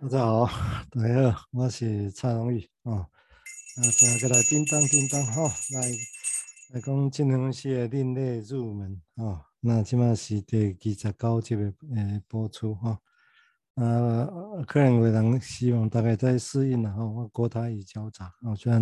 [0.00, 0.46] 大家好，
[0.92, 2.92] 大家好，我是蔡荣宇啊。
[2.98, 5.90] 啊，现在来叮当叮当哈，来
[6.72, 9.42] 来讲金融系的另类入门啊。
[9.58, 11.74] 那起码是第二十九集的
[12.28, 12.96] 播出哈。
[13.74, 14.28] 啊，
[14.68, 18.54] 个人为人希望大概在适应了哈，我国台语交杂啊。
[18.54, 18.80] 虽然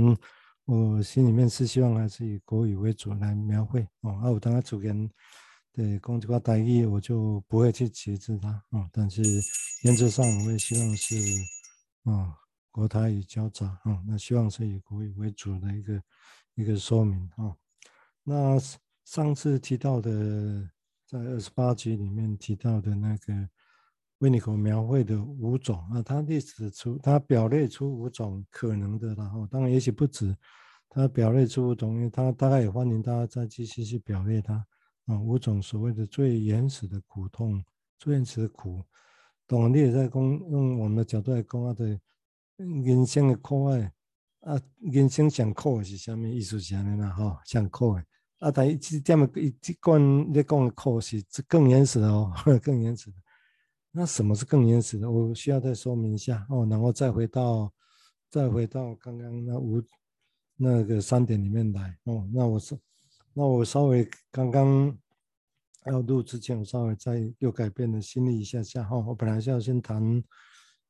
[0.67, 4.11] 我心里面是希望还是以国语为主来描绘哦。
[4.23, 5.09] 啊，我当然主编。
[5.77, 8.89] 对，讲这个台语，我就不会去歧视它啊。
[8.91, 9.23] 但是
[9.83, 11.15] 原则上，我也希望是
[12.05, 12.35] 啊，
[12.71, 14.03] 国台语交杂啊。
[14.07, 16.03] 那希望是以国语为主的一个
[16.55, 17.55] 一个说明啊。
[18.23, 18.59] 那
[19.05, 20.67] 上次提到的，
[21.07, 23.47] 在二十八集里面提到的那个
[24.21, 30.35] 维尼口描绘的五种啊，他列指出，他表列出五种可能的，然后当然也许不止，
[30.89, 34.67] 他表列出五种，因为他大概也欢迎大家再继续去表列它。
[35.07, 37.65] 啊，五种所谓的最原始的苦痛，
[37.99, 38.83] 最原始的苦，
[39.47, 42.01] 当然你也在讲，用我们的角度来讲啊，对，
[42.57, 43.93] 人生的苦爱
[44.41, 46.59] 啊，人生上苦的是啥物意思？
[46.59, 48.05] 是安尼啦，吼，上苦的
[48.41, 50.01] 啊，但一这点一一贯
[50.33, 53.17] 你讲的苦是更原始的哦， 更原始的。
[53.93, 55.09] 那什么是更原始的？
[55.09, 57.73] 我需要再说明一下哦，然后再回到
[58.29, 59.81] 再回到刚刚那五
[60.57, 62.77] 那个三点里面来哦，那我是。
[63.39, 64.97] 那我稍微刚刚
[65.87, 68.97] 要录之前，我稍微再又改变了心理一下下哈。
[68.99, 70.23] 我本来是要先谈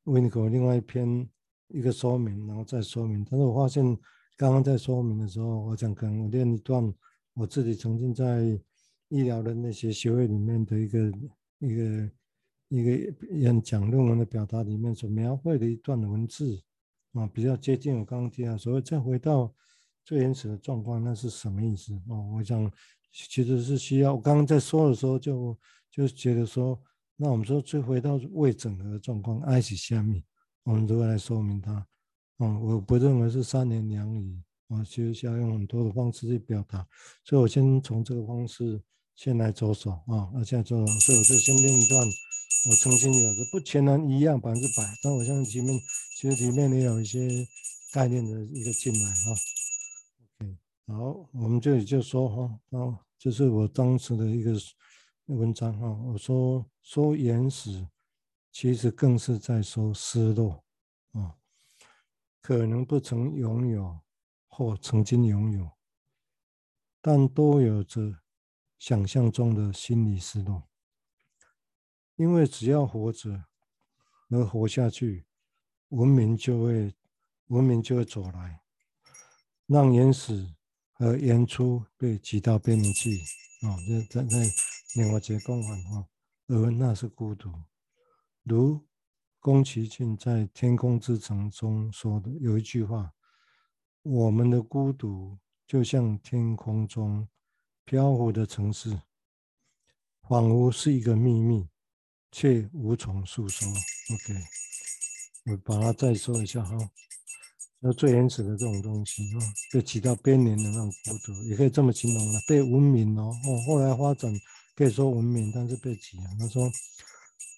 [0.04, 1.28] 维尼口另外一篇
[1.68, 3.24] 一个说明，然后再说明。
[3.30, 3.84] 但是我发现
[4.36, 6.92] 刚刚在说明的时候，我想可能我念一段
[7.34, 8.58] 我自己曾经在
[9.08, 11.12] 医疗的那些学会里面的一个
[11.58, 12.10] 一个
[12.68, 16.62] 一个演讲论文的表达里面所描绘的一段文字
[17.12, 19.54] 啊，比较接近我刚刚提到，所以再回到。
[20.06, 22.30] 最原始的状况，那是什么意思哦？
[22.36, 22.70] 我想
[23.12, 24.14] 其实是需要。
[24.14, 25.56] 我刚刚在说的时候就，
[25.90, 26.78] 就就觉得说，
[27.16, 30.22] 那我们说最回到未整合的状况，爱是下面？
[30.64, 31.86] 我们如何来说明它？
[32.38, 36.86] 哦，我不认为是三言两语，我其实需要用很多的方式去表达。
[37.24, 38.78] 所以我先从这个方式
[39.14, 42.06] 先来着手啊，那现在着手，所以我就先念一段
[42.68, 45.80] 我曾经有的，不全然一样百分之百，但我相信里面
[46.16, 47.46] 其实里面也有一些
[47.92, 49.34] 概念的一个进来哈。
[50.88, 54.52] 好，我们这里就说哈，啊，这是我当时的一个
[55.24, 55.88] 文章哈。
[55.88, 57.88] 我说说原始，
[58.52, 60.64] 其实更是在说失落
[61.10, 61.34] 啊，
[62.40, 63.98] 可能不曾拥有
[64.46, 65.68] 或曾经拥有，
[67.00, 68.20] 但都有着
[68.78, 70.68] 想象中的心理失落。
[72.14, 73.46] 因为只要活着
[74.28, 75.26] 而活下去，
[75.88, 76.94] 文明就会
[77.48, 78.62] 文明就会走来，
[79.66, 80.54] 让原始。
[80.98, 83.20] 和演出被挤到边缘去，
[83.60, 83.76] 啊，
[84.08, 84.46] 在在
[84.94, 86.08] 另外一个讲法哈，
[86.46, 87.52] 而那是孤独。
[88.44, 88.82] 如
[89.40, 93.12] 宫崎骏在《天空之城》中说的有一句话
[94.02, 97.28] ：“我们的孤独就像天空中
[97.84, 99.02] 漂浮的城市，
[100.22, 101.68] 仿佛是一个秘密，
[102.32, 103.68] 却无从诉说。”
[104.14, 104.34] OK，
[105.44, 106.76] 我把它再说一下哈。
[107.78, 109.38] 那最原始的这种东西啊，
[109.70, 112.40] 被挤到边缘的那种孤独，也可以这么形容了。
[112.48, 114.32] 被文明哦，哦，后来发展
[114.74, 116.24] 可以说文明，但是被挤压。
[116.38, 116.70] 他说，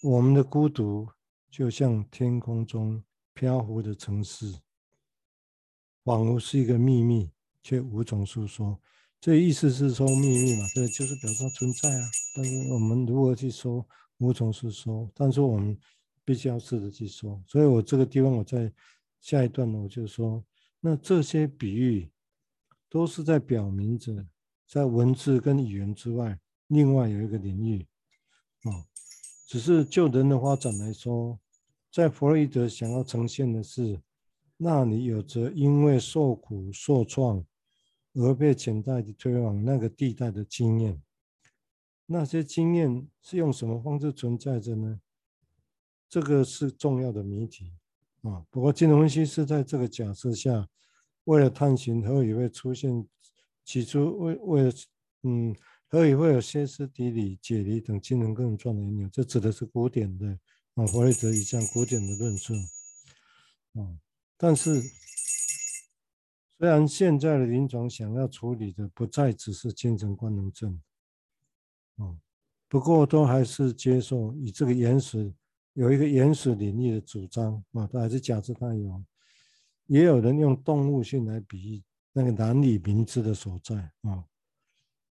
[0.02, 1.08] 我们的孤独
[1.48, 3.02] 就像天空中
[3.32, 4.52] 飘浮的城市，
[6.04, 7.30] 仿佛是一个秘密，
[7.62, 8.78] 却无从诉说。
[9.20, 10.66] 这意思是说秘密嘛？
[10.74, 12.10] 这就是表示它存在啊。
[12.34, 13.86] 但是我们如何去说，
[14.18, 15.08] 无从诉说。
[15.14, 15.78] 但是我们
[16.24, 17.40] 必须要试着去说。
[17.46, 18.70] 所以我这个地方我在。
[19.20, 20.44] 下一段呢，我就说，
[20.80, 22.10] 那这些比喻
[22.88, 24.26] 都是在表明着，
[24.66, 27.86] 在文字跟语言之外，另外有一个领域，
[28.62, 28.86] 啊，
[29.46, 31.38] 只是就人的发展来说，
[31.90, 34.00] 在弗洛伊德想要呈现的是，
[34.56, 37.44] 那里有着因为受苦受创
[38.14, 41.02] 而被潜在的推往那个地带的经验，
[42.06, 45.00] 那些经验是用什么方式存在着呢？
[46.08, 47.74] 这个是重要的谜题。
[48.22, 50.68] 啊，不过金融分析是在这个假设下，
[51.24, 53.06] 为了探寻何以会出现，
[53.64, 54.72] 起初为为了
[55.22, 55.54] 嗯，
[55.88, 60.36] 何以会有歇斯底里、解离等精神症状的因由，这指的是古典的
[60.74, 62.54] 啊，弗雷德一项古典的论述
[63.74, 63.86] 啊。
[64.36, 64.82] 但是，
[66.58, 70.80] 虽然现在的临床想要处理的不再只是精神官能症
[71.98, 72.18] 啊，
[72.68, 75.32] 不过都还是接受以这个原始。
[75.78, 79.04] 有一个原始领域的主张啊，他还是假设他有，
[79.86, 81.82] 也有人用动物性来比喻
[82.12, 84.24] 那个难以明知的所在啊，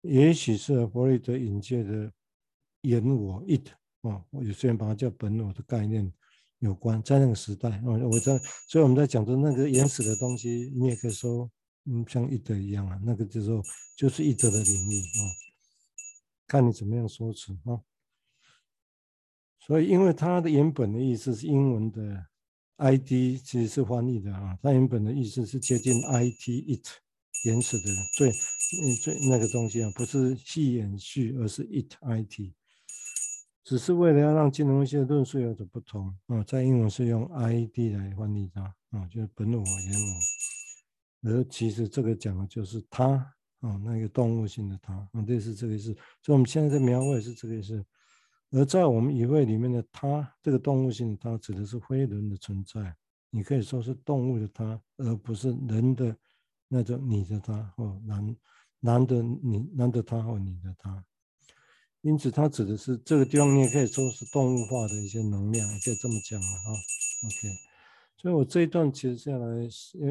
[0.01, 2.11] 也许是弗洛伊德引介的
[2.81, 3.69] 原我 it
[4.01, 6.11] 啊，我有些人把它叫本我的概念
[6.57, 11.49] 有关，在那个时代，我我在，所以我们在讲的那个原始的东西，你也可以说，
[11.85, 13.63] 嗯，像一德一样啊，那个就是说
[13.95, 15.21] 就是一德的领域啊，
[16.47, 17.79] 看你怎么样说辞啊。
[19.69, 22.25] 所以，因为它的原本的意思是英文的
[22.77, 26.87] ID，其实是翻译的啊，它原本的意思是接近 IT it
[27.45, 27.85] 原始的
[28.17, 28.31] 最
[29.03, 32.51] 最那个东西啊，不是系延续，而是 it IT。
[33.63, 43.07] 只是为了要让金融分析的论述有所不同啊，在英文是用 ID 来翻译它啊，就是本我、原我，而其实这个讲的就是它
[43.59, 45.93] 啊，那个动物性的它啊，这是这个意思。
[46.23, 47.85] 所以我们现在在描绘是这个意思。
[48.51, 52.95] 而在我们语汇里面的它，这个动物性的它指的是非人的存在，
[53.29, 56.15] 你可以说是动物的它，而不是人的
[56.67, 58.35] 那种你的他或男
[58.79, 61.03] 男的你男的他或你的他。
[62.01, 66.71] 因此，它指的是这个地方，你也可以说是动物化的一些能量，也可以这么讲了啊。
[67.25, 67.57] OK，
[68.15, 69.67] 所以我这一段其实是要来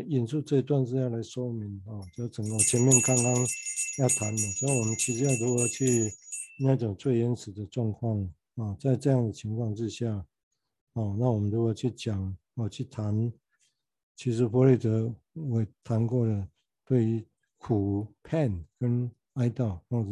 [0.06, 3.34] 引述这一段是要来说明啊，就整个前面刚刚
[3.99, 6.12] 要谈的，所以我们其实要如何去
[6.58, 8.22] 那种最原始的状况
[8.56, 10.25] 啊，在这样的情况之下，
[10.94, 13.32] 哦，那我们如果去讲，我去谈，
[14.16, 16.49] 其实弗雷德我谈过了，
[16.84, 17.26] 对于
[17.56, 20.10] 苦 pain 跟哀悼或者。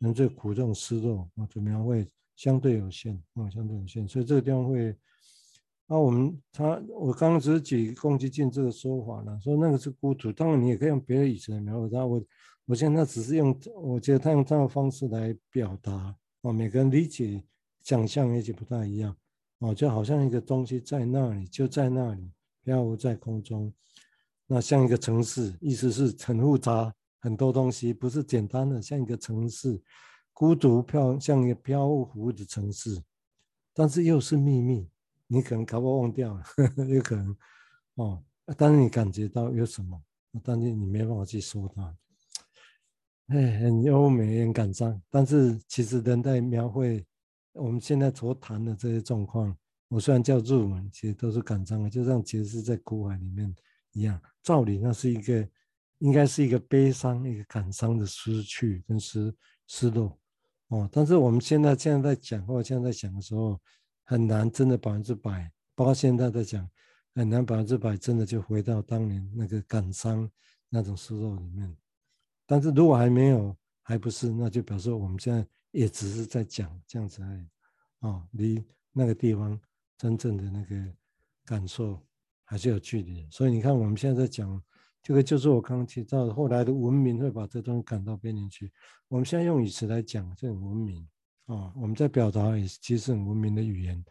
[0.00, 2.06] 人最苦这种失落啊，怎么样会
[2.36, 4.94] 相对有限啊，相对有限，所以这个地方会，
[5.86, 12.04] 那我们他我刚刚只是举共济净这个说法了，说那个是孤独，当然你也可以用别的语词来描述他。
[12.04, 12.22] 我
[12.66, 17.42] 我现在只是用，我觉得他用这样的方式来表达哦，每个人理解
[17.82, 19.14] 想象也许不太一样
[19.58, 22.30] 哦，就好像一个东西在那里，就在那里
[22.62, 23.72] 飘浮在空中，
[24.46, 26.94] 那像一个城市，意思是很复杂。
[27.20, 29.80] 很多东西不是简单的，像一个城市，
[30.34, 33.02] 孤独飘，像一个漂浮的城市，
[33.72, 34.90] 但是又是秘密，
[35.26, 37.34] 你可能搞不忘掉了，呵 呵有可能
[37.94, 38.22] 哦。
[38.58, 39.98] 但是你感觉到有什么，
[40.42, 41.96] 但是你没办法去说它，
[43.28, 45.00] 哎，很优美，很感伤。
[45.10, 47.04] 但是其实人在描绘
[47.52, 49.56] 我们现在所谈的这些状况，
[49.88, 53.54] 我虽然叫入门，其实都是感伤的，就像其实是在苦海里面
[53.92, 54.20] 一样。
[54.42, 55.48] 照理那是一个。
[55.98, 59.34] 应该是一个悲伤、一个感伤的失去跟失
[59.68, 60.18] 失落，
[60.68, 60.86] 哦。
[60.92, 63.58] 但是我们现在现在在讲或者现在在讲的时候，
[64.02, 66.68] 很难真的百分之百，包括现在在讲，
[67.14, 70.28] 很难百分之百真的就回到当年那个感伤
[70.68, 71.74] 那种失落里面。
[72.46, 77.48] 但是如果还没有，还不是，那就表示我们现在也只是在讲这样子而已，
[78.00, 79.60] 哦，离那个地方
[79.98, 80.76] 真正的那个
[81.44, 82.02] 感受
[82.44, 83.26] 还是有距离。
[83.30, 84.62] 所以你看，我们现在在讲。
[85.06, 88.72] 这个就是我刚刚提到的，后来的文明会把这东西赶到边缘去。
[89.08, 91.06] 我们现在用语词来讲，这种文明
[91.44, 94.02] 啊，我们在表达也其实很文明的语言。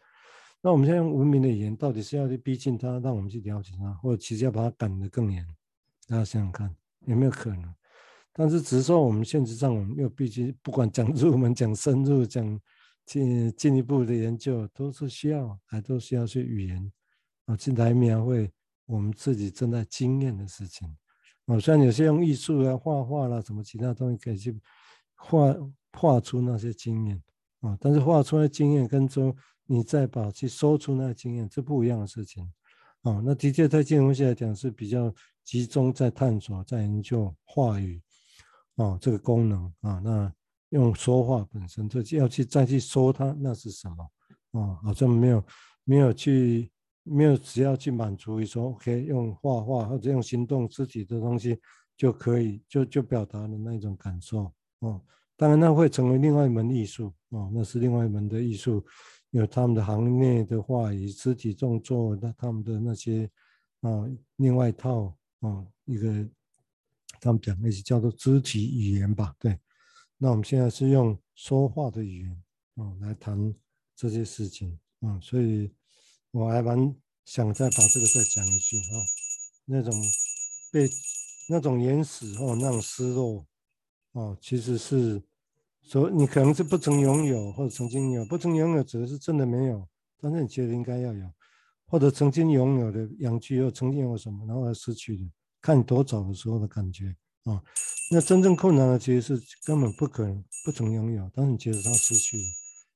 [0.62, 5.44] 那我们现在用文明的语言，到底是要去逼近它，让我们去了解它，或者其实要把它赶得更远？
[6.06, 6.72] 大家想想看，
[7.06, 7.74] 有没有可能？
[8.36, 12.60] 但是只是说，我们现实上，我们又必须不管讲入门、讲深入、讲
[13.06, 16.92] 进进一步的研究，都是需要，还都需要去语言
[17.46, 18.50] 啊，去来描绘。
[18.86, 20.94] 我们自己正在经验的事情，
[21.46, 24.54] 哦，虽然有些用艺术啊、画画啦，什么其他东西可以去
[25.14, 25.56] 画
[25.92, 27.22] 画出那些经验
[27.60, 29.34] 啊，但是画出来经验跟说
[29.64, 32.44] 你再把去说出那个经验，这不一样的事情
[33.02, 33.22] 啊。
[33.24, 35.10] 那的确在金融学来讲是比较
[35.44, 38.02] 集中在探索、在研究话语
[38.76, 40.00] 啊这个功能啊。
[40.04, 40.32] 那
[40.70, 44.80] 用说话本身就要去再去说它那是什么啊？
[44.82, 45.44] 好像没有
[45.84, 46.70] 没有去。
[47.06, 51.60] 没有，只要去满足于说，OK，用画画或者用行动肢体的东西
[51.98, 54.98] 就可以，就就表达的那种感受哦。
[55.36, 58.82] 当然，那会成为另外一门艺术哦，那是另外一门的艺术，
[59.32, 63.30] 有他们的行内的话以、肢体动作，那他们的那些
[63.82, 66.26] 啊，另外一套啊，一个
[67.24, 69.34] 他们讲那些叫做肢体语言吧。
[69.38, 69.58] 对，
[70.18, 72.42] 那我们现在是用说话的语言
[72.76, 73.54] 啊来谈
[73.96, 75.72] 这些事情啊，所以。
[76.36, 76.92] 我还蛮
[77.24, 78.98] 想再把这个再讲一句哈，
[79.66, 79.94] 那种
[80.72, 80.90] 被
[81.48, 83.46] 那种原始或那种失落
[84.14, 85.22] 哦，其实是
[85.84, 89.88] 说你可能是不曾拥有或者曾经有，不曾拥有指的是真的没有，
[90.20, 91.32] 但是你觉得应该要有，
[91.86, 95.22] 或者曾经拥有的养具又曾经有什么，然后而失去的，
[95.64, 97.62] 看你多早的时候的感觉啊。
[98.10, 102.44] 那真正困难的其实是根本不可能不曾拥有，但你觉得它失去了，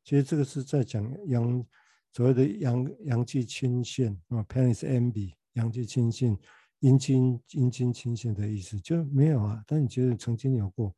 [0.04, 1.64] 其实这个是在讲阳。
[2.10, 6.36] 所谓的阳阳气倾现啊，penis envy，阳气倾现，
[6.80, 9.62] 阴茎阴茎倾现的意思就没有啊。
[9.66, 10.92] 但你觉得曾经有过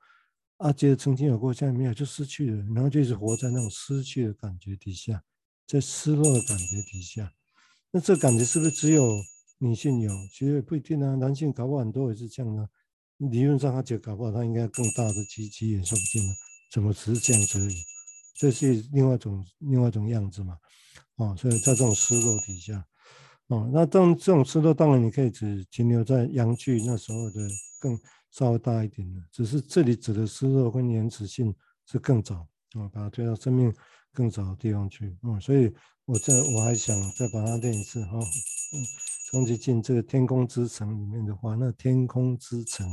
[0.58, 5.20] 啊，觉得曾经有过，现在没有就失去了，然后就一直活在那种失去的感觉底下，
[5.66, 7.30] 在失落的感觉底下
[7.90, 9.20] 那这感觉是不是只有
[9.60, 10.10] 女性有？
[10.32, 12.68] 其实也不一定啊，男性搞不好很多也是这样、啊。
[13.18, 16.32] 理论上他觉得搞不好他应该更大的鸡鸡也说不定呢，
[16.72, 17.74] 怎么只是这样子而已？
[18.34, 20.56] 这是另外一种另外一种样子嘛，
[21.16, 22.82] 哦，所以在这种湿肉底下，
[23.48, 27.46] 哦，那当这种湿肉当然你可以只停留在阳具那时候的
[27.78, 28.00] 更
[28.30, 33.70] 稍微大一点的，只是这里指的湿肉跟原始性是更早，啊、哦，把它推到生命
[34.10, 35.70] 更早的地方去，嗯，所以
[36.06, 38.80] 我这我还想再把它练一次哈，嗯，
[39.30, 42.84] 冲击进这个天空之城里面的话，那天空之城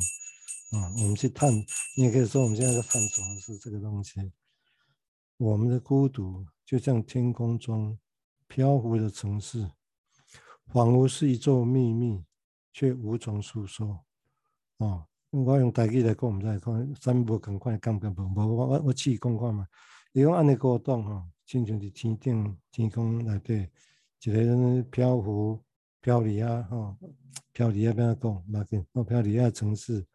[0.72, 1.52] 啊，我们去探，
[1.96, 4.32] 你也可以说我们现在在探索的是这个东西。
[5.38, 7.98] 我们的孤独就像天空中
[8.48, 9.68] 漂浮的城市，
[10.68, 12.24] 仿佛是一座秘密，
[12.72, 14.06] 却无从诉说。
[14.78, 19.68] 哦，我用台语来讲，我们再看，三步赶快讲讲，无无我我我试讲看嘛。
[20.14, 23.68] 伊讲安尼孤单吼，亲像是天顶天空内底
[24.22, 25.64] 一个漂浮
[26.02, 26.98] 飘离啊吼，
[27.54, 28.44] 飘离啊边个讲？
[28.48, 30.06] 嘛紧，我飘离啊城市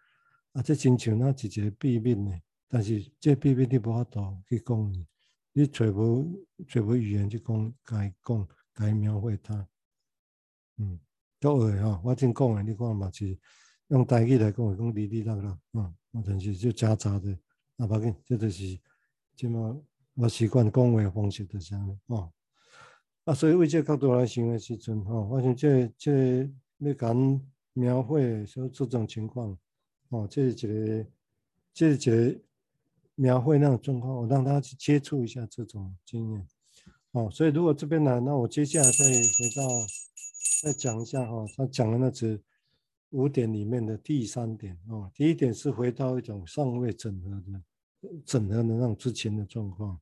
[0.53, 5.07] 啊，这亲像那一个秘密呢，但是这秘密你无法度去讲。
[5.55, 9.69] 你找无找无语言去讲，该讲该描绘它，
[10.79, 10.99] 嗯，
[11.39, 12.01] 都会哈。
[12.03, 13.39] 我真讲的，你看嘛是
[13.89, 17.39] 用台语来讲，讲哩哩啦啦，嗯，我真是就夹杂的，
[17.77, 18.81] 啊，不紧，这就是
[19.37, 19.85] 这么
[20.15, 22.33] 我习惯讲话的方式就是安尼，哦，
[23.25, 27.41] 啊，所以为这个角度来想的时阵，吼，我想这这要讲
[27.73, 29.57] 描绘说这种情况，
[30.09, 31.07] 哦，这是一个，
[31.73, 32.41] 这是一个。
[33.15, 36.47] 描绘那种状况，我让他去接触一下这种经验，
[37.11, 39.69] 哦，所以如果这边来，那我接下来再回到
[40.63, 42.41] 再讲一下哈，他讲的那只
[43.11, 47.63] 五点里面的第三点哦，第一点是回到一种尚未整合的
[48.25, 50.01] 整合的那种之前的状况，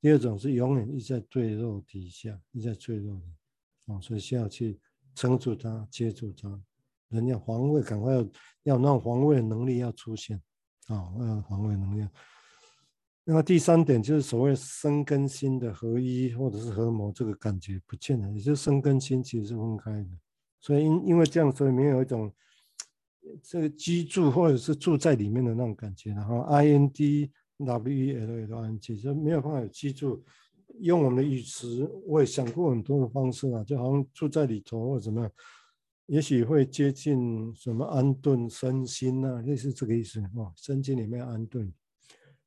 [0.00, 4.80] 第二种是永远一直在坠落底下，一直在坠落的，哦，所以需要去
[5.14, 6.60] 撑住它，接住它，
[7.08, 8.28] 人要防卫，赶快要
[8.62, 10.40] 要那种防卫的能力要出现，
[10.86, 12.08] 啊、哦，要防卫能力。
[13.24, 20.08] 那么第三点就是所谓身跟心的合一或者是合谋，这个感觉不见了，也就是身跟心其实是分开的。
[20.58, 22.32] 所以因因为这样，所以没有一种
[23.42, 26.10] 这个居住或者是住在里面的那种感觉。
[26.12, 27.30] 然后 I N D
[27.64, 30.22] W E L L I N G 就没有办法有居住。
[30.78, 35.30] 用我们的语词，我也想过很多的方式啊，就好像住在里头或者怎么样，
[36.06, 41.70] 也许会接近什么安顿身心啊，类似这个意思哦，身心里面安顿。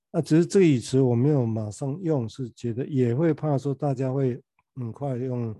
[0.09, 4.41] 那只是这个语词我没有马上用，是觉得也会怕说大家会
[4.75, 5.53] 很快用，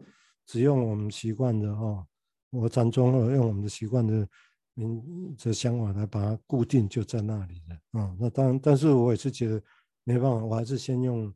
[0.45, 2.07] 只用我们习惯的哈，
[2.51, 4.27] 我禅宗用我们的习惯的
[4.74, 8.15] 名的想法来把它固定就在那里的啊。
[8.20, 9.62] 那当然，但是我也是觉得
[10.03, 11.34] 没办法，我还是先用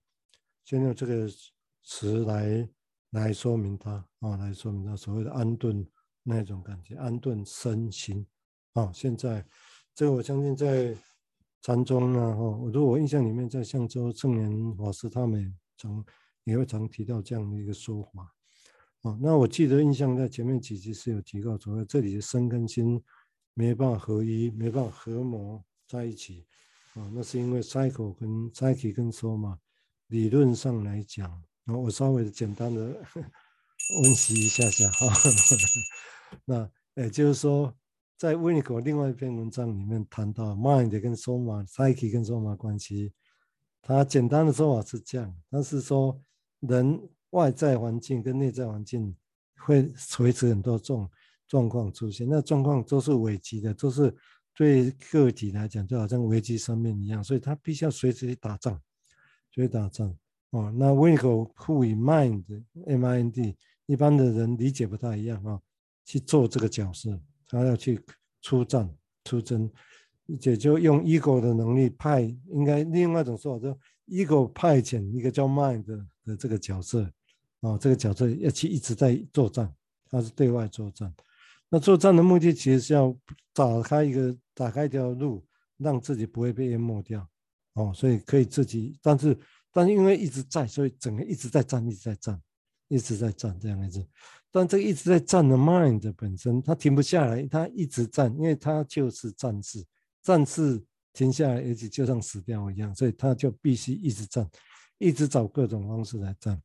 [0.66, 1.28] 先用这个
[1.84, 2.70] 词来
[3.12, 5.86] 来说明它啊，来说明它所谓的安顿
[6.24, 8.26] 那种感觉，安顿身心
[8.74, 8.92] 啊。
[8.94, 9.46] 现在
[9.94, 10.96] 这个我相信在。
[11.60, 16.06] 禅宗啊，哈，我如果我印象里面，在象州圣严法师他们常
[16.46, 18.32] 也会常提到这样的一个说法，
[19.02, 23.04] 啊，那我记得印象在前面几集是有提到，说这里的身跟心
[23.58, 26.46] 没办法合一，没办法合谋在一起，
[26.94, 29.58] 啊，那是因为 cycle 跟 psyche 跟 soma
[30.10, 31.32] 理论上来讲，
[31.66, 32.80] 啊，我稍微简单的
[34.04, 35.08] 温习一下下哈，
[36.46, 37.76] 那也就是说。
[38.20, 43.14] 在维尼口另外一篇文章里面谈到 mind 跟 soma、psyche 跟 soma 关系，
[43.80, 46.20] 他简单的说法是这样，他是说
[46.62, 47.00] 人
[47.30, 49.16] 外在环境跟内在环境
[49.60, 51.08] 会随时很多种
[51.48, 54.14] 状况出现，那状况都是危机的，都是
[54.56, 58.80] 对个体来讲就好像危机生命一样，所以他必须要随时去打仗，
[59.52, 60.14] 随时打仗
[60.50, 60.74] 哦。
[60.76, 62.44] 那维尼口赋予 mind
[62.86, 65.60] M I N D，一般的人理解不太一样啊，
[66.04, 67.20] 去做这个角色。
[67.50, 67.98] 他要去
[68.42, 69.72] 出战出征，
[70.26, 77.04] 也就用 ego 的能力派，应该另外一种说法，就 ego 派遣一个叫 mind 的，的这个角色，
[77.62, 79.74] 啊、哦，这个角色要去一直在作战，
[80.10, 81.14] 他是对外作战。
[81.70, 83.16] 那作战的目的其实是要
[83.54, 85.46] 打开一个打开一条路，
[85.78, 87.28] 让自己不会被淹没掉，
[87.74, 89.38] 哦，所以可以自己，但是
[89.72, 92.42] 但是因为一直在，所以整个一直在战，一直在战，
[92.88, 94.06] 一直在战这样子。
[94.50, 99.84] 但这个一直在战的 mind 本身，它停不下来，它一直战，因为它就是战士，
[100.24, 100.82] 战士
[101.14, 104.50] 停下来，而且就像死掉一样，所以他就必须一直战，
[105.00, 106.60] 一直找各种方式来战。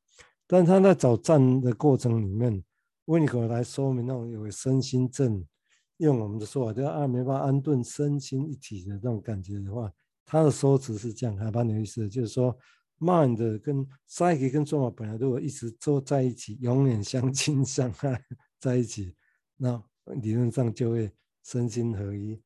[0.47, 2.63] 但他在找战的过程里面，
[3.07, 5.45] 维尼口来说明那种有身心症，
[5.97, 9.93] 用我们的说法叫阿没办法安顿身心一体的那种感觉的话，
[10.25, 12.57] 他的说辞是这样，还蛮有意思的，就是说
[13.01, 18.25] mind 跟 psyche 跟 soma 本来如果一直坐在一起，永远相亲相爱
[18.61, 19.17] 在一起，
[19.57, 19.83] 那
[20.21, 21.11] 理论上就会
[21.43, 22.41] 身心合一，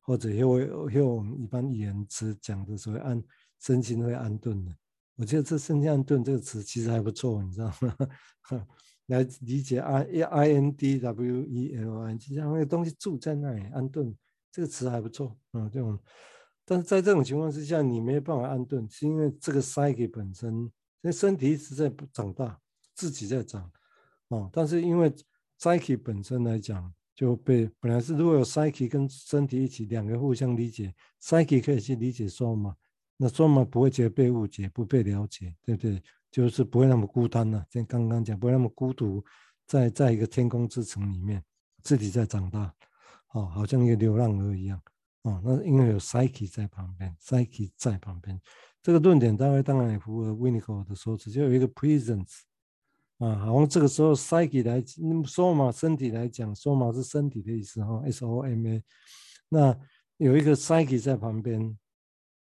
[0.00, 3.22] 或者又会用我们一般语言词讲的所谓安
[3.60, 4.72] 身心会安顿的。
[5.16, 7.96] 我觉得这身心安顿这个词其实还不错，你知道吗？
[9.10, 14.16] 来理解 I I N D W E L I，就像那个东西住在那里安顿，
[14.52, 15.98] 这个词还不错，嗯，这种。
[16.64, 20.70] 但是在这种情况之下，你没办法安顿，是因为这个 psyche 本身，因
[21.02, 22.56] 为身体一直在长大，
[22.94, 23.68] 自己在长，
[24.28, 25.12] 哦，但是因为
[25.58, 32.72] psyche 本身来讲，就被本来是如果有 psyche 跟身体一起两个互相理解，psyche 可以去理解 soma，
[33.22, 36.02] 那 soma 不会觉得被误解、不被了解，对不对？
[36.30, 39.22] 就是不会那么孤单了、像刚刚讲，不会那么孤独，
[39.66, 41.44] 在在一个天空之城里面，
[41.82, 42.72] 自己在长大，
[43.32, 44.80] 哦，好像一个流浪儿一样。
[45.22, 48.40] 哦，那因为有 psyche 在旁边，psyche 在旁边，
[48.80, 52.40] 这个论点大概当然也符合 w i n n i c o 的说辞，就有一个 presence
[53.18, 58.82] 啊，好像这个时候 psyche 来，soma 身体来讲，soma 是身体的意思哈，s o m a，
[59.50, 59.78] 那
[60.16, 61.76] 有一个 psyche 在旁边，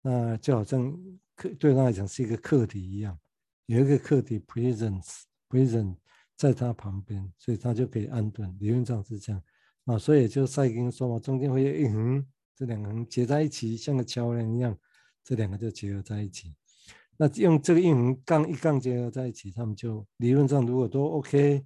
[0.08, 0.96] 那就好像
[1.36, 3.18] 客对他来讲是一个客体一样，
[3.66, 5.96] 有一个客体 presence，presence
[6.36, 9.42] 在他旁边，所以他就可以安顿，理论上是这样
[9.86, 12.24] 啊，所以就 psyche 跟 soma 中间会有一横。
[12.56, 14.78] 这两个横结在一起，像个桥梁一样，
[15.24, 16.56] 这两个就结合在一起。
[17.18, 21.66] 那用这个印痕杠一杠结合在一起，他们就理论上如果都 OK，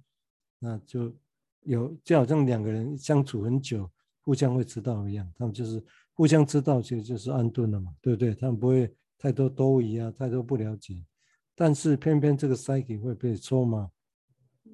[0.58, 1.14] 那就
[1.60, 3.90] 有就好像两个人相处很久，
[4.22, 5.30] 互相会知道一样。
[5.36, 8.34] 他们就是互相知道，其实就是安顿了嘛，对不对？
[8.34, 11.04] 他们不会太多多疑啊，太多不了解。
[11.54, 13.88] 但是偏偏这个 psyche 会被 soma，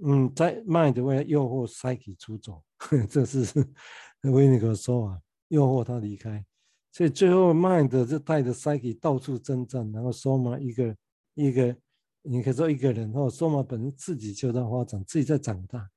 [0.02, 2.62] 嗯，在 mind 为了诱惑 psyche 出走，
[3.08, 3.44] 这是
[4.22, 5.20] 维尼克说啊。
[5.48, 6.44] 诱惑他离开，
[6.90, 10.96] 所以最后 mind 就带着 psyche 到处征战，然后 soma 一个
[11.34, 11.76] 一个，
[12.22, 15.88] 你可以说一个人，或 soma 本身自己就在发展，自己在长大，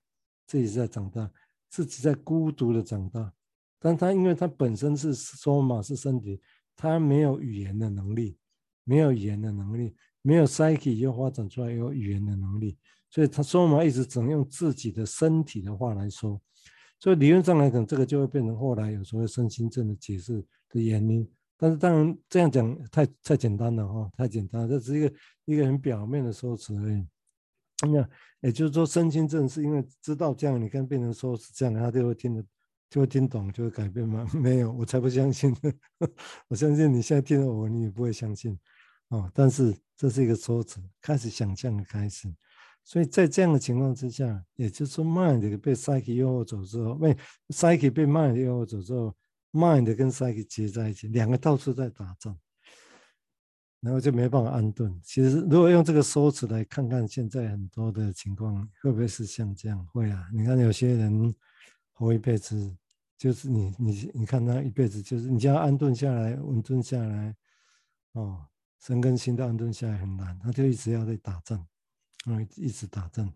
[0.46, 1.32] 自己在长大，
[1.68, 3.34] 自己在孤独的长大。
[3.80, 6.40] 但他因为他本身是说嘛是身体，
[6.76, 8.38] 他没有语言的能力，
[8.84, 12.78] 没有语言的能力，没有 psyche 又发展出来有语言的能力，
[13.10, 16.42] 所以他 soma 一直只能用自己的身体的话来说。
[17.00, 21.26] 所以理论上来讲，这个就会变成后来有所谓身心症的解释的原因。
[21.58, 25.14] 但是当然这样讲太太简单了哈，太简单，这是一个
[25.46, 27.06] 一个很表面的说辞而已。
[27.90, 28.10] 那
[28.42, 32.46] 也就是说，身心症是因为知道这样，你跟病人说是这样，他就会听得
[32.90, 34.28] 就会听懂，就会改变吗？
[34.34, 35.56] 没有，我才不相信。
[36.50, 38.58] 我相信你现在听到我，你也不会相信
[39.10, 39.30] 哦。
[39.34, 42.34] 但是这是一个说辞，开始想象的开始。
[42.84, 47.16] 所以在这样的情况之下，也就是说，mind 被 psyche 诱惑走之后，被
[47.50, 49.16] psyche 被 mind 诱惑走之后
[49.52, 52.36] ，mind 跟 psyche 结在一起，两个到处在打仗，
[53.82, 55.00] 然后就没办法安顿。
[55.04, 59.86] 其实，如果用这个说辞来看看现在很多的情况，会不会是像这样？
[59.94, 60.28] 会啊！
[60.34, 61.36] 你看有些人
[62.00, 62.78] 活一辈子，
[63.18, 67.36] 就是你你你看他一辈子，就是你叫他安顿下来、稳顿下来，
[68.14, 68.48] 哦，
[68.80, 71.68] 身跟心都安顿下来很难，他就一直要在打仗。
[72.26, 73.30] 嗯，一直打仗，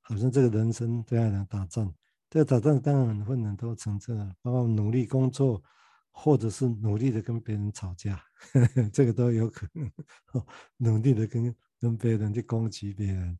[0.00, 1.94] 好像这个人生都要来打仗。
[2.28, 5.62] 这个打仗当然很困难，都成这样，包括努力工作，
[6.10, 8.20] 或者是努力的跟别人吵架，
[8.52, 9.86] 呵 呵这个都有可能。
[10.32, 10.44] 哦
[10.78, 13.38] 努力的跟跟别人去攻击别人，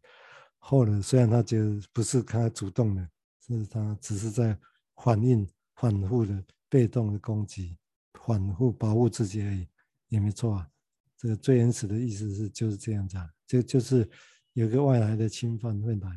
[0.59, 3.09] 后来虽然他觉得不是他主动的，
[3.41, 4.57] 是他只是在
[4.97, 7.77] 反应、反复的被动的攻击，
[8.25, 9.67] 反复保护自己而已，
[10.09, 10.69] 也没错啊。
[11.17, 14.09] 这个最原始的意思是就是这样子，就就是。
[14.55, 16.09] 有个外来的侵犯会来，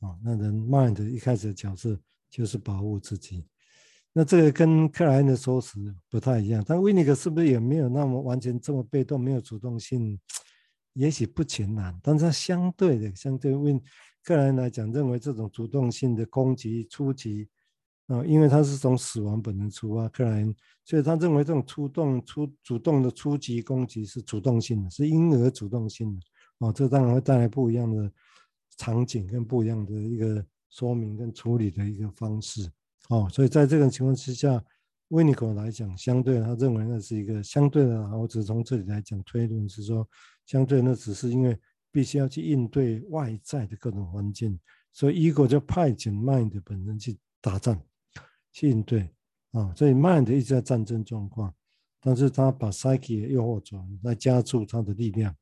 [0.00, 1.96] 啊，那人 mind 一开始的角色
[2.28, 3.46] 就是保护自己，
[4.12, 6.62] 那这个跟克莱恩的说辞不太一样。
[6.66, 10.20] 但维尼克是不是也没有那么完全这么被动，没有主动性？
[10.94, 13.80] 也许不全然，但是他相对的，相对为
[14.26, 17.48] 克莱恩来讲，认为这种主动性的攻击初级，
[18.08, 20.44] 啊，因为他是从死亡本能出发，克莱，
[20.84, 26.20] 所以他认为这种出动出主动的初级攻击是主动性的，是婴儿主动性的。
[26.58, 28.10] 哦，这当然会带来不一样的
[28.76, 32.68] 场景跟不一样的一个说明跟处理的一个方式。
[33.10, 34.60] 哦，所以在这种情况之下，
[35.10, 40.04] 维尼克来讲，相对他认为那是一个相对的，我只从这里来讲推论是说，
[40.46, 41.56] 相对那只是因为
[41.96, 44.60] 必须要去应对外在的各种环境，
[44.92, 47.80] 所以 ego 就派遣 mind 本身去打仗，
[48.52, 49.10] 去应对。
[49.52, 51.54] 啊，所以 mind 一直在战争状况，
[52.02, 55.34] 但是他把 psyche 诱惑走，来加注他的力量。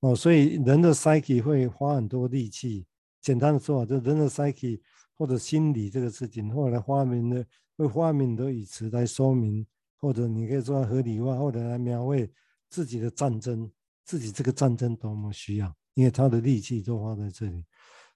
[0.00, 2.84] 哦，所以人的 psyche 会花很多力气。
[3.20, 4.80] 简单的说啊，就人的 psyche
[5.16, 9.64] 或者心理这个事情，后来发明的会发明很多语词来说明，
[9.98, 12.28] 或者你可以说合理化，或者来描绘
[12.68, 13.70] 自己的战争
[14.04, 17.64] 自己这个战争多么需要，因为他的力气都花在这里。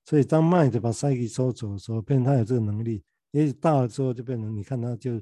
[0.04, 5.20] 所以当麦子把 psyche 收走的时候，变成他有这个能力，也许大了之后就变成你看他就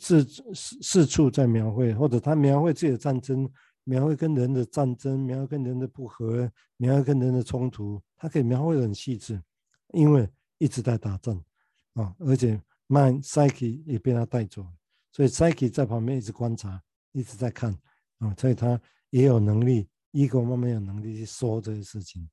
[0.00, 3.48] 四四四处在描绘，或者他描绘自己的战争，
[3.84, 9.40] 描绘跟人的战争，描绘跟人的不和，描绘跟人的冲突，他可以描绘的很细致，
[9.92, 11.42] 因为一直在打仗
[11.94, 14.66] 啊，而且 mind psyche 也被他带走，
[15.12, 16.82] 所以赛基在旁边一直观察，
[17.12, 17.72] 一直在看
[18.18, 18.80] 啊，所以他
[19.10, 22.28] 也有能力，ego 慢慢有能力去说这些事情。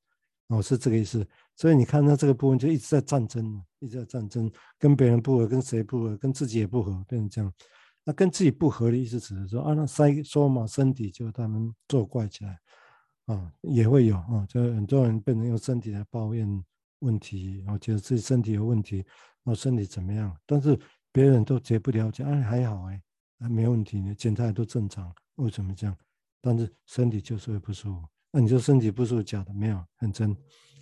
[0.48, 7.52] 哦，是这个意思，所以你看，他这个部分就一直在战争，一直在战争，跟别人不合，跟谁不合，跟自己也不合，变成这样。
[8.02, 12.58] 那跟自己不合的意思，只是说啊，那塞说嘛，身体就他们作怪起来，
[13.26, 16.48] 啊，也会有啊，就很多人变成用身体来抱怨
[16.98, 19.06] 问题，我觉得自己身体有问题，然
[19.44, 20.36] 后身体怎么样？
[20.46, 20.76] 但是
[21.12, 23.00] 别人都绝不了解，哎，还好哎，
[23.38, 25.96] 还没问题呢，检查都正常，为什么这样？
[26.40, 28.02] 但是身体就是会不舒服。
[28.32, 30.36] 那你说身体不舒服假的没有，很真，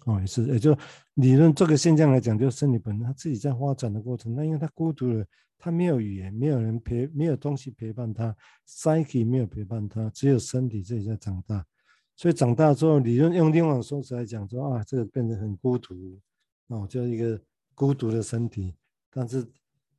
[0.06, 0.76] 哦也是，也就
[1.14, 8.36] 理论这个现象来讲，就是身体本身他自己在发展的过程，那因为他孤独了，他没有语言，没有人陪，没有东西陪伴他
[8.68, 11.64] ，psyche 没有陪伴他，只有身体自己在长大，
[12.16, 15.94] 所以长大之后，理论用另外一种说辞来讲说啊，这个变得很孤独，
[16.68, 17.40] 哦，就一个
[17.74, 18.74] 孤独的身体，
[19.10, 19.46] 但是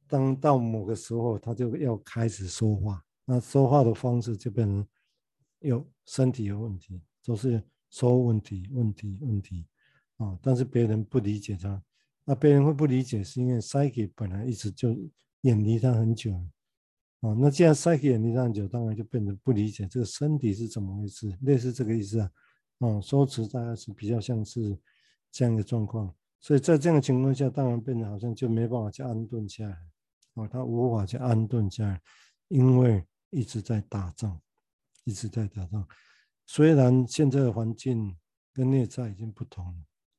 [0.07, 4.85] 当到某个时候，他就要开始说话，那说话的方式就变成
[5.59, 7.01] 有身体有问题。
[7.21, 9.67] 都是说问题、问题、问题
[10.17, 10.35] 啊！
[10.41, 11.79] 但是别人不理解他，
[12.25, 14.97] 那别人会不理解，是因为 psyche 本来一直就
[15.41, 16.33] 远离他很久
[17.19, 17.35] 啊。
[17.37, 22.31] 那既然 psyche 远离他很久，当然就变得不理解这个身体是怎么回事，类似这个意思啊。
[22.79, 24.75] 啊，说辞大概是比较像是
[25.29, 29.77] 这样的状况，所以在这样的情况下，当然变得好像就没办法去安顿下来
[30.33, 32.01] 啊，他无法去安顿下来，
[32.47, 34.41] 因为一直在打仗，
[35.09, 35.87] 一直在打仗。
[36.45, 38.15] 虽然现在的环境
[38.53, 39.73] 跟内在已经不同了，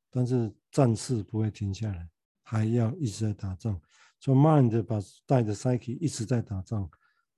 [0.09, 2.09] 但是战事不会停下来，
[2.43, 3.79] 还要一直在打仗。
[4.19, 6.89] 所以 mind 把带着 psyche 一直在打仗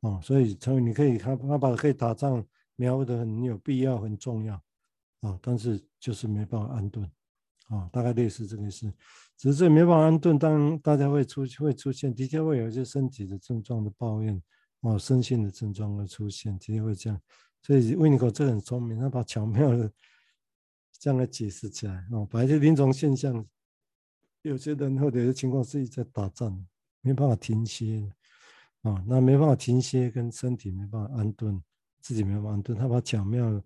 [0.01, 4.55] 啊，所以成为你可以他他把可以打仗描绘得很有必要、很重要
[5.21, 7.09] 啊，但是就是没办法安顿
[7.67, 8.91] 啊，大概类似这个意思。
[9.37, 14.41] 只是这没办法安顿，当大家会出会出现，的确会有一些身体的症状的抱怨
[14.83, 17.19] 哦，身心的症状会出现，今天会这样。
[17.61, 19.89] 所以维尼口这很聪明，他把巧妙的
[20.99, 23.45] 这样来解释起来哦，把一些临床现象，
[24.41, 26.65] 有些人或者有些情况自己在打仗，
[26.99, 28.11] 没办法停歇
[28.81, 31.63] 啊，那没办法停歇，跟身体没办法安顿，
[32.01, 33.63] 自己没办法安顿，他把巧妙的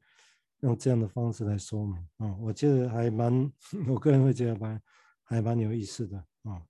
[0.60, 3.52] 用这样的方式来说明啊，我觉得还蛮，
[3.90, 4.80] 我个人会觉得蛮
[5.24, 6.62] 还蛮有意思的啊。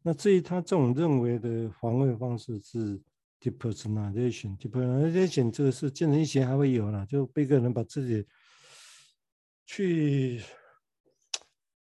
[0.00, 2.98] 那至于他这种认为的防卫方式是。
[3.40, 8.26] Depersonalization，depersonalization 这个是见人一些还会有啦，就被个人把自己
[9.64, 10.42] 去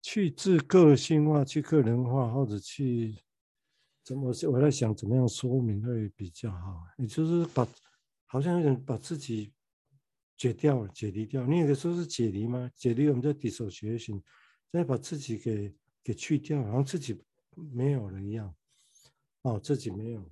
[0.02, 3.16] 去自个性化、去个人化，或者去
[4.04, 7.68] 怎么我在想怎么样说明会比较好，也就是把
[8.26, 9.54] 好像有点把自己
[10.38, 11.46] 解掉了、解离掉。
[11.46, 12.72] 你有的时候是解离吗？
[12.76, 14.22] 解离我们叫 dissociation，
[14.72, 17.22] 再把自己给给去掉，好像自己
[17.72, 18.54] 没有了一样。
[19.42, 20.24] 哦，自己没有。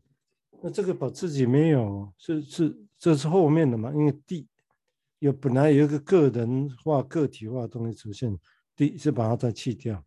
[0.61, 3.93] 那这个把自己没有是是这是后面的嘛？
[3.93, 4.45] 因为第
[5.19, 8.37] 有本来有一个个人化、个体化的东西出现，
[8.75, 10.03] 第是把它再去掉。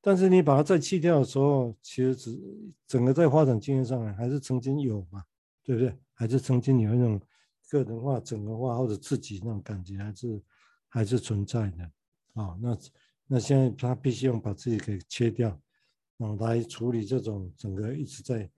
[0.00, 2.40] 但是你把它再去掉的时候，其实只
[2.86, 5.22] 整个在发展经验上来还是曾经有嘛，
[5.62, 5.94] 对不对？
[6.14, 7.20] 还是曾经有一种
[7.68, 10.42] 个人化、整个化或者自己那种感觉，还是
[10.88, 11.84] 还是存在的
[12.34, 12.56] 啊。
[12.60, 12.78] 那
[13.26, 15.50] 那现在他必须要把自己给切掉，
[16.18, 18.50] 啊，来处理这种整个一直在。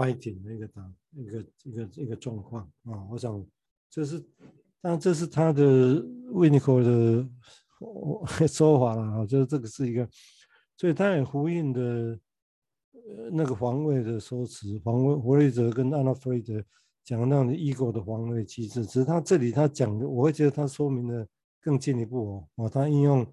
[0.00, 3.46] Fighting 的一个档，一个一个一个状况啊，我想
[3.90, 4.18] 这是，
[4.80, 5.62] 当然这是他的
[6.32, 7.28] w i n n i c o 的
[8.48, 10.08] 说法了，我觉得这个是一个，
[10.78, 12.18] 所以他也呼应的，
[12.92, 16.64] 呃，那个防卫的说辞，防卫弗雷泽跟安娜弗雷德
[17.04, 21.28] 讲的那样的 ego 的防卫机制，只是他这里他讲的，我会觉得他说明的
[21.60, 23.26] 更进一步哦，哦，他应用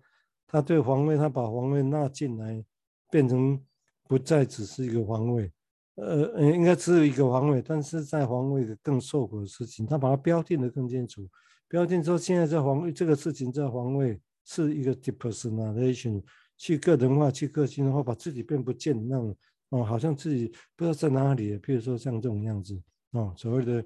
[0.46, 2.62] 他对防卫，他把防卫纳进来，
[3.10, 3.64] 变成
[4.04, 5.50] 不再只是一个防卫。
[5.98, 11.28] 呃，应该只有一个防卫，但是在防卫的更受苦的事情，他把它标定得更清楚。
[11.68, 16.24] 标定说，现在在防卫这个事情，在防卫是一个 depersonalization，
[16.56, 19.36] 去个人化、去个性化，把自己变不见，那种
[19.70, 21.58] 哦，好像自己不知道在哪里。
[21.58, 22.80] 比如说像这种样子
[23.12, 23.84] 哦，所谓的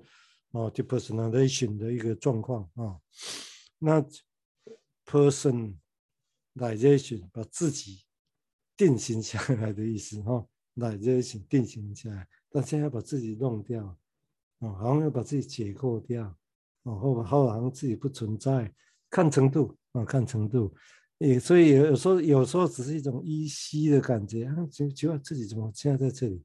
[0.52, 3.02] 哦 depersonalization 的一个状况啊、哦，
[3.80, 4.06] 那
[5.06, 8.04] personalization 把自己
[8.76, 10.34] 定型下来的意思哈。
[10.34, 10.45] 哦
[10.76, 13.86] 来就一起定型起来，但现在要把自己弄掉，
[14.60, 16.26] 啊，好像要把自己解构掉，
[16.84, 18.74] 哦，或或好像自己不存在，
[19.10, 20.74] 看程度啊，看程度，
[21.18, 26.44] 也所以有有时候有时候只是一种依稀的感觉，啊，就觉得自己怎么现在在这里，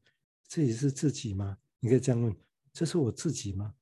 [0.49, 1.57] 自己是自己吗？
[1.79, 2.35] 你可以这样问，
[2.73, 3.73] 这是我自己吗？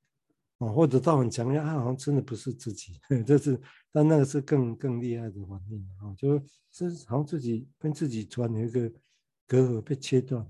[0.59, 2.93] 哦，或者到很强烈，他好像真的不是自己，
[3.27, 3.59] 这是，
[3.91, 6.39] 但那个是更更厉害的环境啊，就
[6.71, 8.89] 是是好像自己跟自己突然有一个
[9.47, 10.49] 隔阂被切断。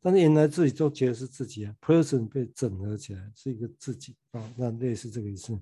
[0.00, 5.58] 但是原来自己都觉得是自己啊，person 被整合起来是一个自己啊，那类似这个意思。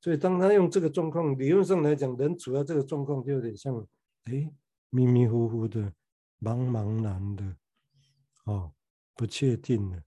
[0.00, 3.76] 所以当他用这个状况，理论上来讲，人处在这个状况就有点像，
[4.24, 4.52] 哎，
[4.90, 5.92] 迷迷糊糊的，
[6.40, 7.56] 茫茫然的，
[8.44, 8.72] 哦，
[9.16, 10.00] 不确定的。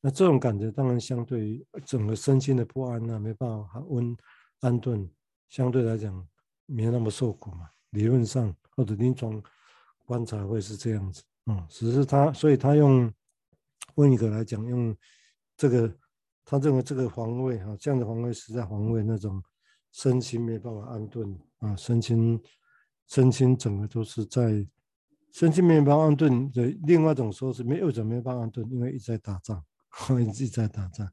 [0.00, 4.16] 那这种感觉当然相对于整个身心的不安呢、啊，没办法温
[4.60, 5.10] 安顿，
[5.48, 6.28] 相对来讲
[6.66, 7.68] 没那么受苦嘛。
[7.90, 9.42] 理论上或者临床
[10.08, 11.22] 观察会是这样子。
[11.44, 13.12] 嗯，只是他，所以他用
[13.96, 14.96] 温尼可来讲，用
[15.54, 15.94] 这个，
[16.46, 19.42] 他认为这个皇位哈，这样的皇位是在皇位那种
[19.92, 22.40] 身心没办法安顿啊，身心
[23.06, 24.66] 身心整个都是在
[25.32, 29.62] 身心没办法安顿的另外一种说是没有怎么没办法安顿，因为一直在打仗，
[30.26, 31.06] 一直在打仗。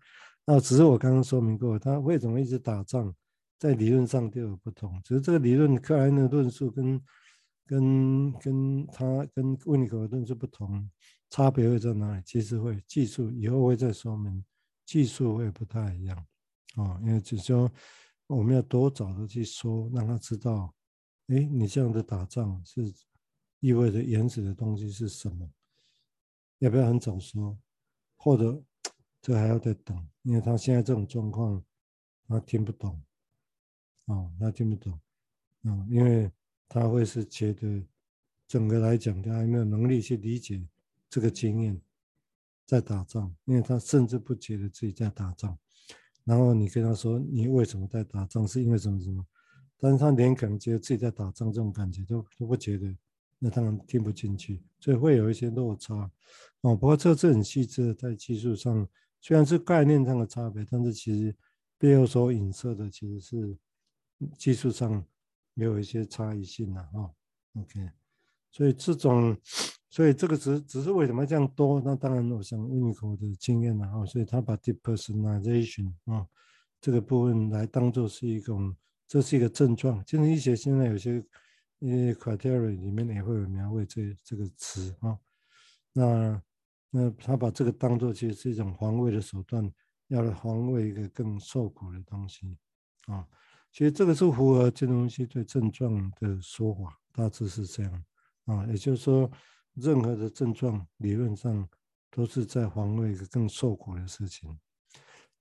[0.45, 3.13] 那只是我刚刚说明过，他为什么一直打仗，
[3.59, 7.01] 在理论上都有不同，只是这个理论克莱因的论述跟。
[7.65, 10.87] 跟跟他跟温尼可的论述不同，
[11.29, 12.21] 差别会在哪里？
[12.23, 14.45] 其实会技术以后会再说明，
[14.85, 16.15] 技术会不太一样
[16.75, 17.71] 啊，因为就是说
[18.27, 20.73] 我们要多早的去说，让他知道，
[21.27, 22.93] 哎，你这样的打仗是
[23.59, 25.49] 意味着原始的东西是什么？
[26.59, 27.57] 要不要很早说？
[28.15, 28.63] 或者
[29.21, 30.07] 这还要再等？
[30.21, 31.63] 因为他现在这种状况，
[32.27, 33.01] 他听不懂，
[34.05, 34.99] 哦，他听不懂，
[35.63, 36.31] 嗯，因为。
[36.75, 37.81] 他会是觉得，
[38.49, 40.61] 整个来讲，他还没有能力去理解
[41.09, 41.81] 这个经验，
[42.65, 45.57] 在打仗，因为他甚至不觉得自己在打仗。
[46.25, 48.45] 然后你跟他说，你为什么在打仗？
[48.45, 49.25] 是因为什么什么？
[49.77, 52.93] 但是他连可能觉得自己在打仗这种感觉都都不觉得，
[53.39, 56.11] 那当然听不进去，所以会有一些落差。
[56.59, 58.85] 哦，不过这是很细致的，在技术上
[59.21, 61.33] 虽然是概念上的差别，但是其实
[61.77, 63.57] 背后所影射的其实是
[64.37, 65.01] 技术上。
[65.55, 67.11] 没有一些差异性了哈
[67.55, 67.89] ，OK，
[68.51, 69.35] 所以这种，
[69.89, 71.81] 所以这个只只是为什么这样多？
[71.83, 76.27] 那当然，我想温尼可的经验了哈，所以他把 depersonalization 啊
[76.81, 78.75] 这个部分来当做是一种，
[79.07, 80.03] 这是一个症状。
[80.03, 81.25] 精神医学现在有些
[81.79, 85.17] 呃 criteria 里面也会有描绘这这个词啊。
[85.93, 86.41] 那
[86.91, 89.71] 那他把这个当做其实是一种防卫的手段，
[90.09, 92.57] 要来防卫一个更受苦的东西
[93.07, 93.25] 啊。
[93.75, 98.05] 其实这个是符合这东西对症状的说法，大致是这样
[98.45, 98.65] 啊。
[98.67, 99.29] 也就是说，
[99.73, 101.67] 任何的症状理论上
[102.09, 104.57] 都是在防卫一个更受苦的事情。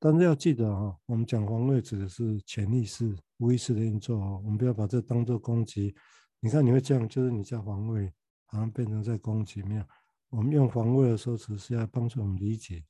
[0.00, 4.42] 但是要记得哈，我们讲防卫指的是潜意识、无意识的运作哦。
[4.44, 5.94] 我们不要把这当做攻击。
[6.40, 8.12] 你看你会这样，就是你在防卫，
[8.46, 9.84] 好像变成在攻击没有。
[10.30, 12.84] 我们用防卫的时候，只是要帮助我们理解，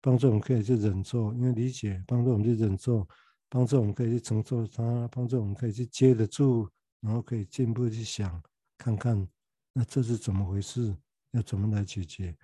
[0.00, 3.06] 帮助我们可以去忍受，因为理解帮助我们去忍受。
[3.48, 6.68] 帮助我们可以去承受它，帮助我们可以去接得住，
[7.00, 8.42] 然后可以进一步去想，
[8.76, 9.26] 看看
[9.72, 10.96] 那这是怎么回事，
[11.30, 12.36] 要怎么来解决，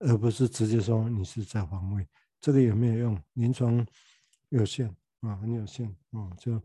[0.00, 2.06] 而不是直接说你是在防卫，
[2.40, 3.22] 这个有没有用？
[3.34, 3.86] 临床
[4.48, 4.88] 有限
[5.20, 6.60] 啊，很有限啊，就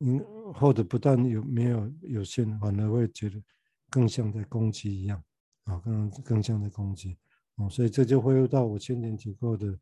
[0.00, 0.18] 嗯，
[0.52, 3.40] 或者不但有没有有限，反而会觉得
[3.88, 5.22] 更像在攻击一样
[5.64, 7.16] 啊，更更像在攻击
[7.54, 9.78] 啊，所以这就回到我先前提过的，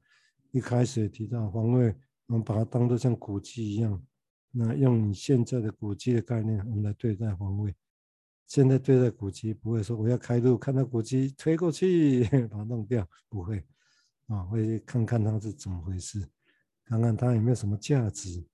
[0.50, 1.96] 一开始也提到防卫。
[2.30, 4.00] 我们把它当做像古迹一样，
[4.52, 7.74] 那用你现在的古迹的概念，我们来对待皇位。
[8.46, 13.64] 现在对待古迹，不会说我要开路，看到古迹推过去 把它弄掉，不会
[14.28, 16.24] 啊，会看看它是怎么回事，
[16.84, 18.46] 看看它有没有什么价值，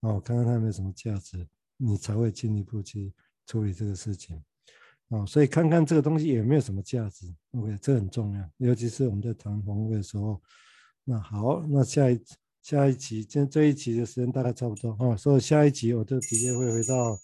[0.00, 3.14] 哦，看看它有没有什么价值，你才会进一步去
[3.46, 4.42] 处理这个事情，
[5.08, 10.38] 啊，所以看看这个东西有没有什么价值，OK，这很重要，尤其是我们在谈皇位的时候。
[11.02, 12.22] 那好，那下一。
[12.62, 17.18] 下一集，今天这一集的时间大概差不多啊，所以下一集我就直接会回到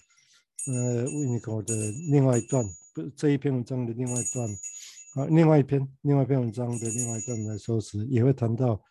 [0.66, 1.75] 呃温尼可的
[2.11, 4.51] 另外一段，不这一篇文章的另外一段
[5.14, 8.83] 啊，另外一篇另外一篇文章的另外一段来收拾，也会谈到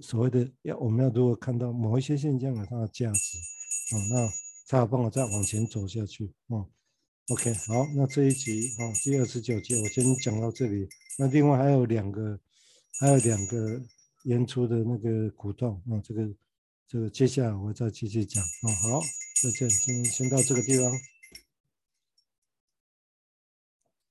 [0.00, 3.38] 所谓的要我们要如何看到某一些现象的它的价值
[3.94, 4.28] 啊，那
[4.66, 6.66] 才好帮我再往前走下去啊。
[7.28, 10.88] OK，好，那这一集啊，第二十九集我先讲到这里，
[11.18, 12.38] 那另外还有两个，
[12.98, 13.80] 还有两个。
[14.24, 16.28] 演出的那个鼓动啊，这个
[16.86, 19.00] 这个接下来我再继续讲啊，好，
[19.42, 20.90] 再见，先先到这个地方。